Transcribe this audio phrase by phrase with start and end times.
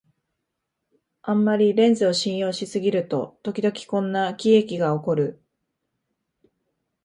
[1.21, 5.39] あんまりレンズを信用しすぎると、ときどきこんな喜劇がおこる